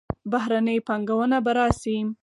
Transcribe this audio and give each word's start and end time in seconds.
بهرنۍ 0.31 0.77
پانګونه 0.87 1.37
به 1.45 1.51
راشي. 1.57 1.97